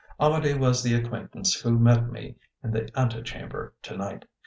[0.19, 4.25] Amedee was the acquaintance who met me in the antechamber to night.